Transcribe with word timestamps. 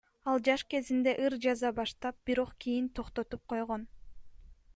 Ал 0.31 0.37
жаш 0.45 0.61
кезинде 0.71 1.11
ыр 1.25 1.33
жаза 1.43 1.69
баштап, 1.81 2.15
бирок 2.25 2.51
кийин 2.61 2.87
токтотуп 2.95 3.41
койгон. 3.49 3.83